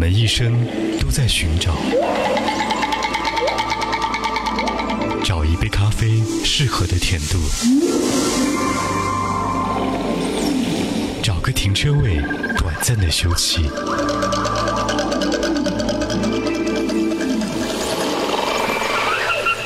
[0.00, 0.66] 我们一生
[0.98, 1.76] 都在寻找，
[5.22, 7.38] 找一杯咖啡适合的甜度，
[11.22, 12.18] 找个停车位
[12.56, 13.60] 短暂的休憩，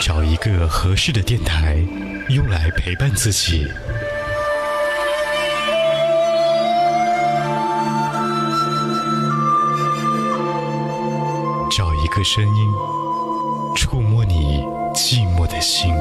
[0.00, 1.76] 找一个合适的电台，
[2.28, 3.68] 用来陪伴自己。
[12.24, 12.72] 声音，
[13.76, 14.64] 触摸你
[14.94, 15.94] 寂寞的心。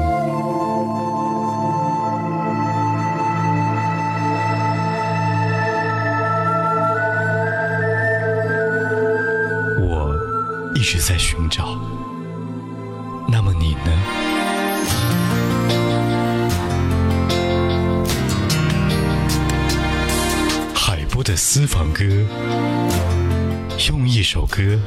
[9.78, 10.16] 我
[10.74, 11.78] 一直在寻找，
[13.28, 13.92] 那么你呢？
[20.74, 22.02] 海波的私房歌，
[23.90, 24.78] 用一首歌。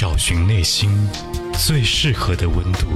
[0.00, 0.88] 找寻内心
[1.54, 2.86] 最适合的温度。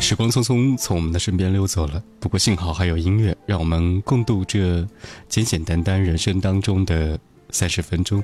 [0.00, 4.88] 时光匆匆从我们的身边溜走了，不过幸好还有音乐，让我们共度这
[5.28, 7.20] 简简单单人生当中的。
[7.50, 8.22] 三十分钟，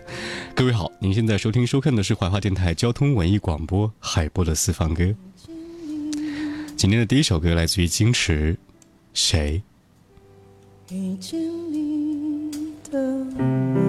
[0.54, 5.14] 各位好，您现在收听收看的是怀化电台交通文艺广播海波的私房歌。
[6.76, 8.56] 今天的第一首歌来自于金池，
[9.12, 9.62] 谁？
[10.90, 11.40] 遇见
[11.72, 12.50] 你
[12.90, 13.83] 的。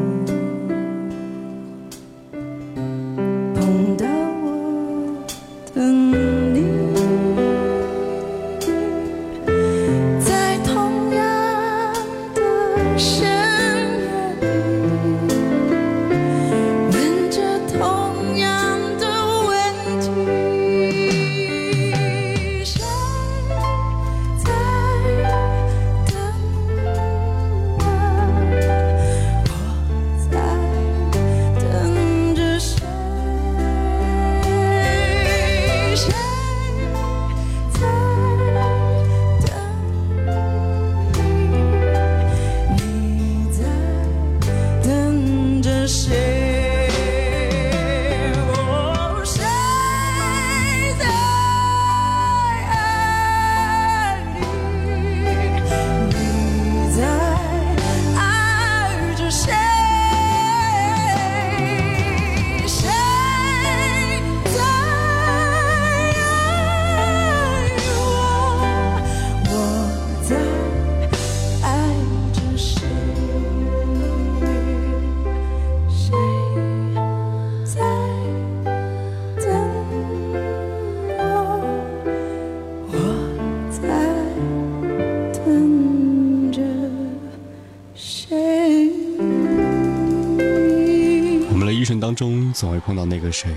[92.56, 93.54] 总会碰到那个谁，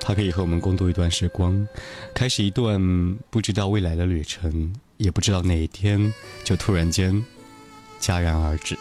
[0.00, 1.66] 他可以和我们共度一段时光，
[2.12, 7.24] 开始一段不知道未来的旅程，也不知道哪一天就突然间
[8.00, 8.76] 戛然而止。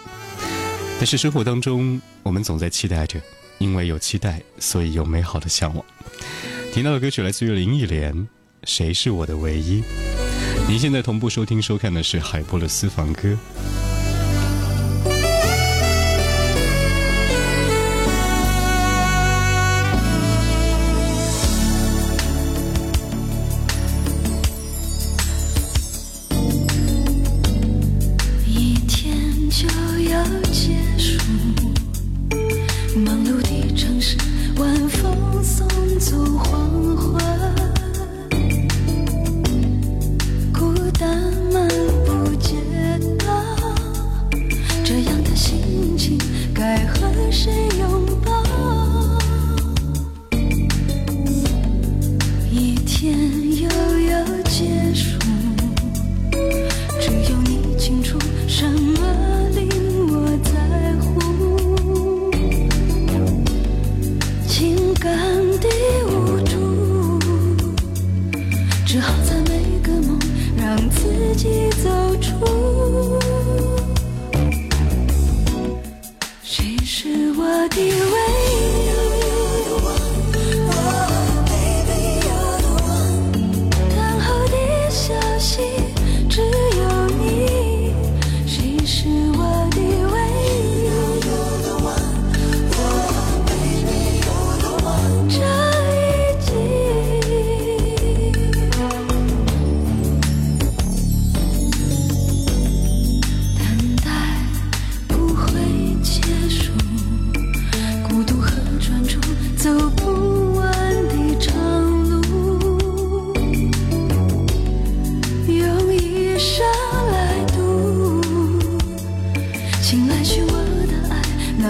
[0.98, 3.22] 但是生活当中，我们总在期待着，
[3.60, 5.86] 因为有期待，所以有美好的向往。
[6.74, 8.16] 听到的歌曲来自于林忆莲，
[8.64, 9.82] 《谁是我的唯一》。
[10.68, 13.38] 您现在同步收听收看的是海波的私房歌。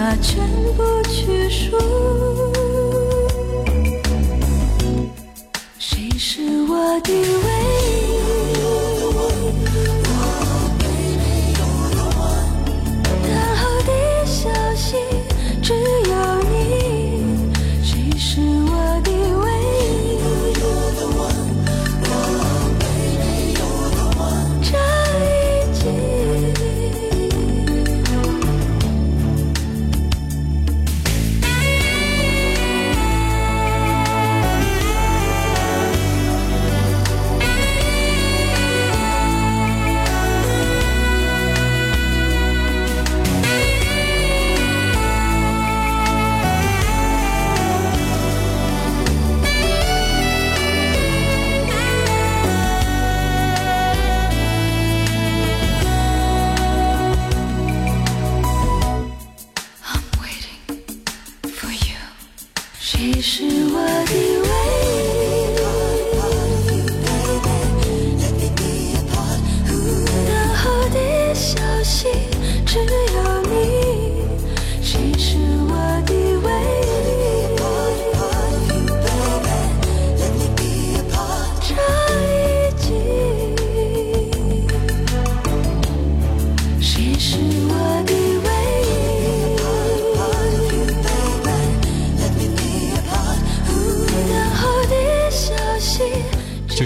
[0.02, 0.44] 把全
[0.76, 1.78] 部去数，
[5.78, 7.18] 谁是我的唯
[7.68, 7.71] 一？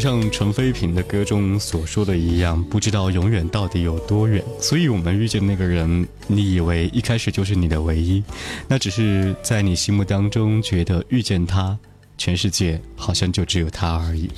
[0.07, 4.41] 像陈飞平的歌中所说的一样，不知道永远到底有多远。
[4.61, 8.23] 所以，我们遇见那个人，你以为一开始就是你的唯一，
[8.69, 11.77] 那只是在你心目当中觉得遇见他，
[12.17, 14.31] 全世界好像就只有他而已。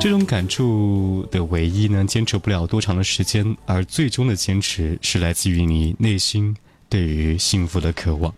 [0.00, 6.56] 这种感触的唯一呢，坚持不了多长的时间，而最终的坚持是来自于你内心
[6.88, 8.34] 对于幸福的渴望。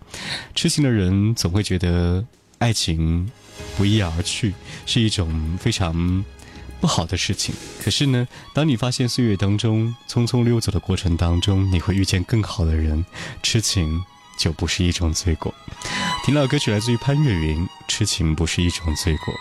[0.52, 2.26] 痴情的人总会觉得
[2.58, 3.30] 爱情
[3.76, 4.52] 不翼而去
[4.84, 6.24] 是一种非常
[6.80, 7.54] 不好的事情。
[7.82, 13.04] 可是呢，当你发现岁月当中匆匆溜走的过程当中，你会遇见更好的人，
[13.42, 14.02] 痴情
[14.38, 15.54] 就不是一种罪过。
[16.24, 19.34] 听到歌曲来自于潘越云，《痴情不是一种罪过》。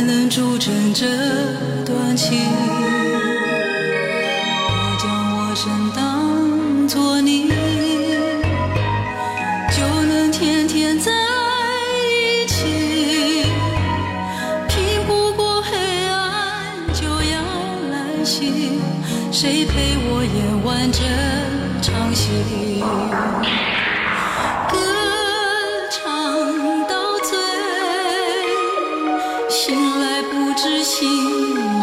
[0.00, 1.06] 能铸成这
[1.84, 2.69] 段情。
[29.50, 31.08] 醒来不知心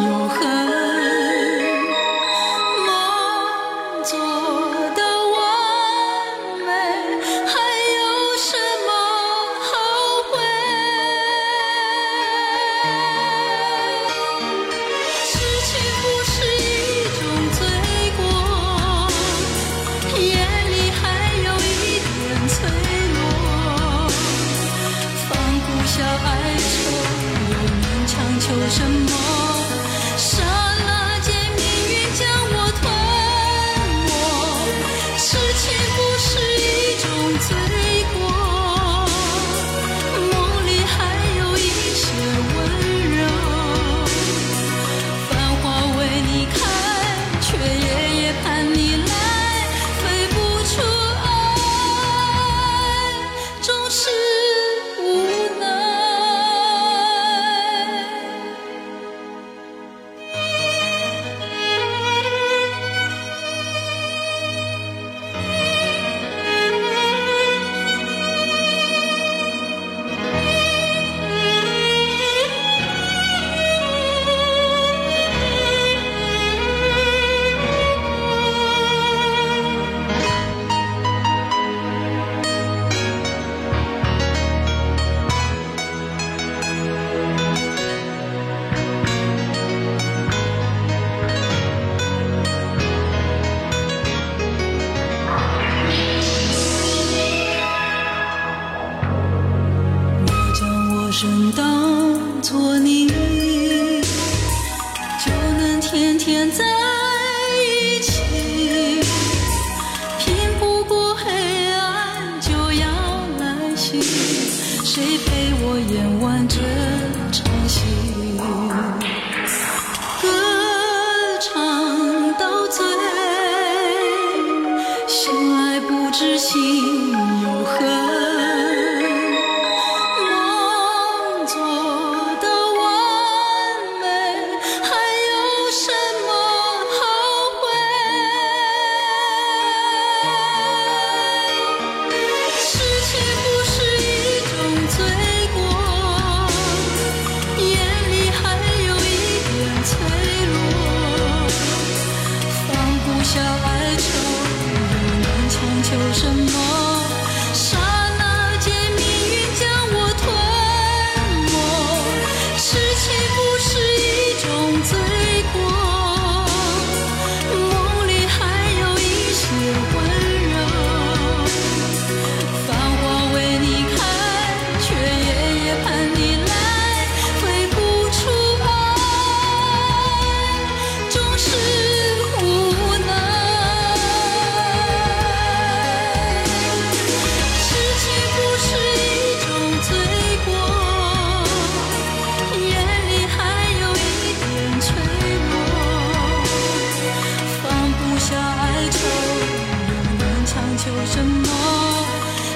[0.02, 0.87] 有何。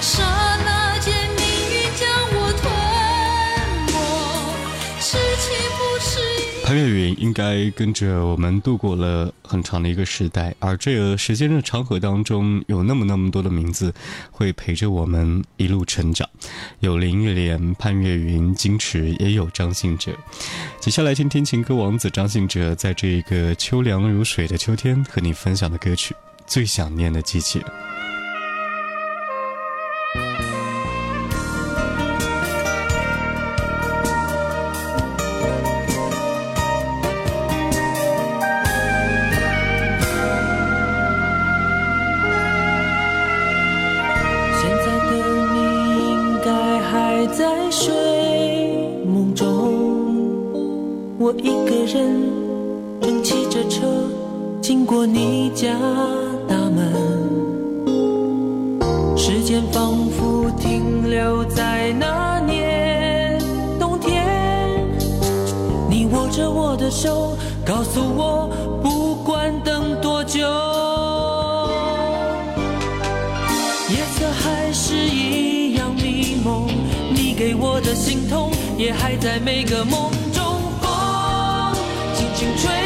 [0.02, 0.24] 刹
[0.66, 2.72] 那间，命运将我吞，
[6.66, 13.94] 潘越云应该跟着我们度过了很长的一个时代，而这个时间的长河当中，有那么那么多的名字
[14.32, 16.28] 会陪着我们一路成长，
[16.80, 20.12] 有林忆莲、潘越云、金池，也有张信哲。
[20.80, 26.14] 接下来听听情歌王子张信哲在这一个秋凉如水的秋天和你分享的歌曲
[26.48, 27.60] 《最想念的季节》。
[47.72, 47.90] 睡
[49.06, 49.48] 梦中，
[51.18, 52.22] 我一个人
[53.00, 53.88] 正骑着车
[54.62, 55.70] 经过你家
[56.50, 56.92] 大门，
[59.16, 62.21] 时间仿佛停留在那
[79.44, 80.52] 每个梦中。
[80.82, 81.74] 风
[82.16, 82.81] 轻轻吹，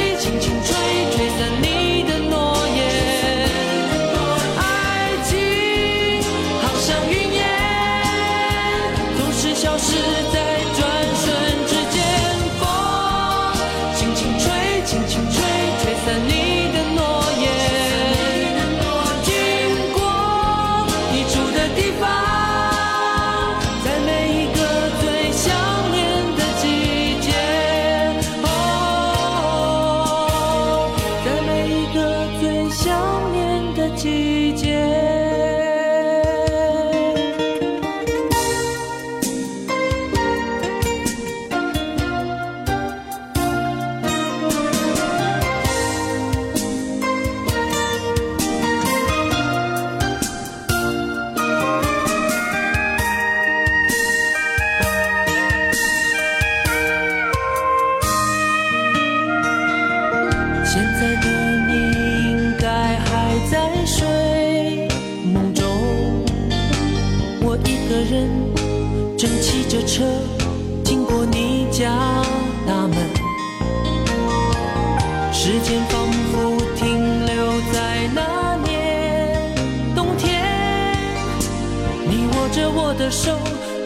[82.56, 83.34] 着我的手，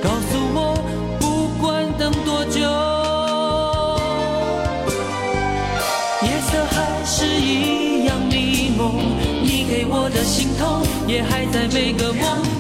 [0.04, 0.78] 告诉我
[1.20, 2.60] 不管等多久。
[6.22, 8.94] 夜色还是一样迷蒙，
[9.42, 12.59] 你给我的心痛也还在每个梦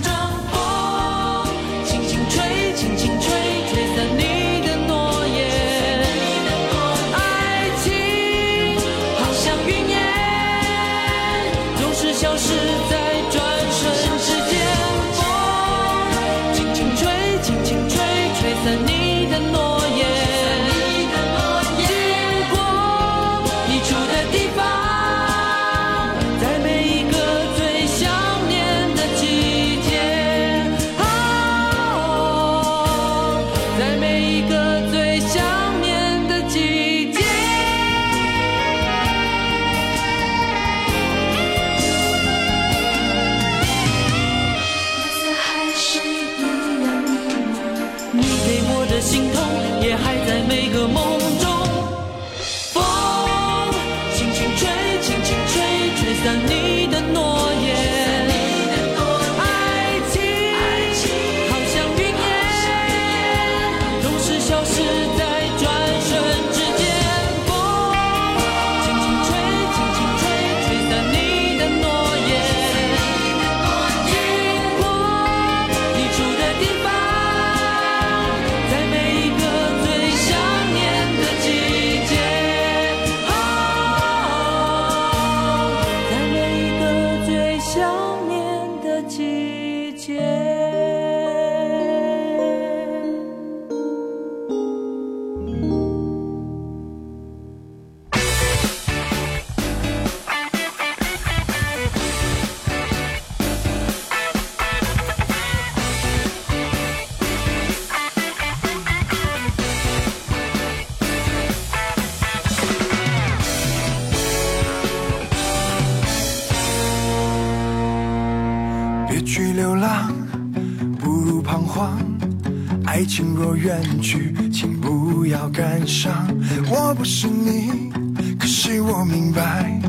[123.10, 126.28] 情若远去，请不要感伤。
[126.70, 127.92] 我不是你，
[128.38, 129.82] 可是我明白，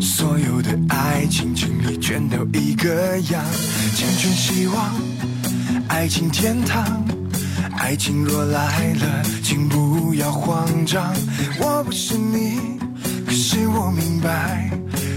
[0.00, 3.44] 所有的爱情经历全都一个样。
[3.94, 4.90] 青春希望，
[5.88, 7.04] 爱情天堂。
[7.76, 11.12] 爱情若来了，请不要慌张。
[11.60, 12.58] 我不是你，
[13.26, 14.70] 可是我明白，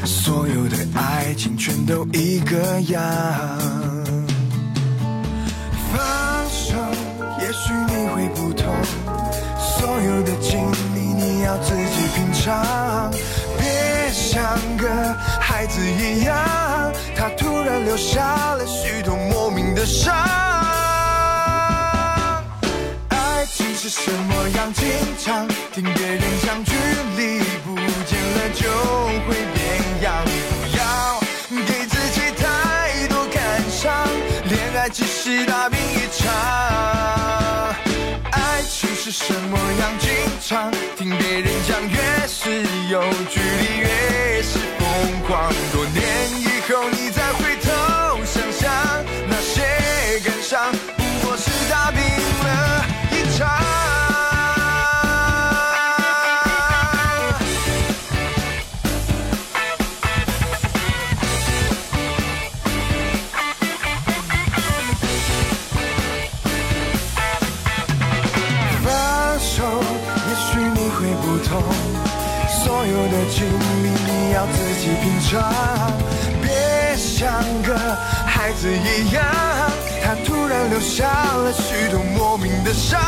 [0.04, 3.94] 所有的爱情全都一个样。
[7.56, 8.76] 许你会不同，
[9.58, 10.60] 所有的经
[10.94, 13.10] 历你要自己品尝。
[13.58, 14.88] 别像个
[15.39, 16.36] 孩子一样，
[17.15, 20.13] 他突然留下了许多莫名的伤。
[23.10, 24.74] 爱情是什么样？
[24.74, 24.86] 经
[25.18, 26.74] 常听别人讲，距
[27.15, 28.68] 离不见了就
[29.26, 29.63] 会变
[30.02, 30.13] 样。
[30.50, 30.84] 不要
[31.65, 34.08] 给自己太多感伤，
[34.50, 35.70] 恋爱只是大
[39.06, 39.91] 是什么样？
[40.00, 40.10] 经
[40.41, 43.39] 常听别人讲，越是有趣
[74.53, 75.41] 自己品尝，
[76.41, 77.77] 别像个
[78.25, 79.23] 孩子一样，
[80.03, 82.99] 他突然留下了许多莫名的伤。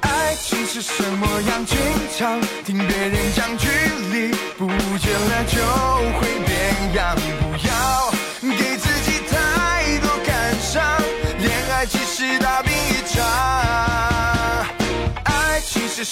[0.00, 1.64] 爱情是什么样？
[1.64, 1.78] 经
[2.16, 2.40] 常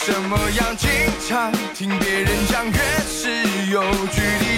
[0.08, 0.74] 怎么样？
[0.74, 0.88] 经
[1.28, 3.28] 常听别人讲，越是
[3.70, 4.57] 有距离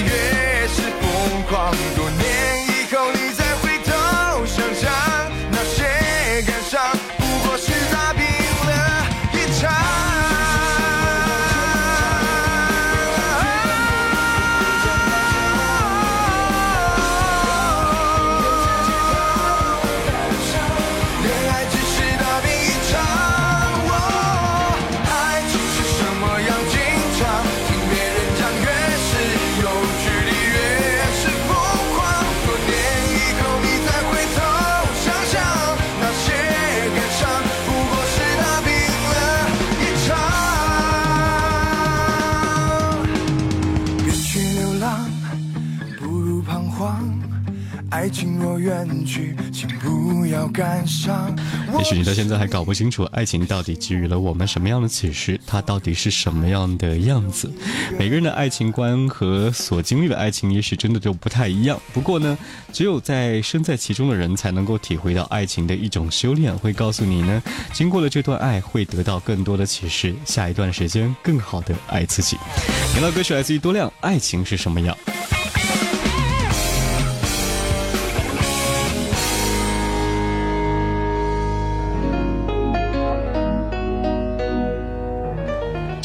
[51.78, 57.50] 也许你到现在还搞不清楚爱情到底给予了我们什么样的启示，它到底是什么样的样子。
[57.98, 61.80] 每个人的爱情观和所经历的爱情，也许真的就不太一样。
[61.92, 62.36] 不过呢，
[62.72, 72.36] 只有在身在其中的人，才能够体会到爱情的一种修炼，会告诉你呢，经过了这段爱，会得到更多的启示，下一段时间更好的爱自己。
[72.92, 74.96] 听到歌曲来自于多亮，爱情是什么样？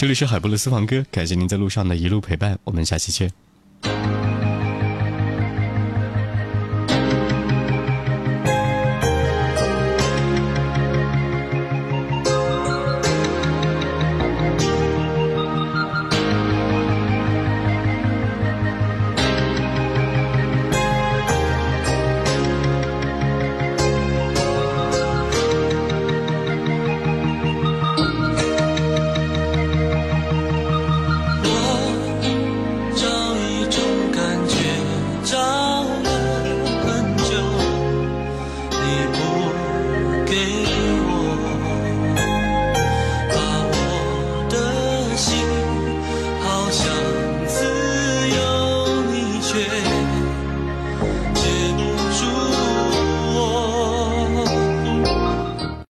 [0.05, 3.31] 这里是海波的私房歌，感谢您在路上的一路陪伴，我们下期见。